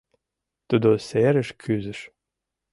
[0.67, 1.99] Тудо серыш кӱзыш.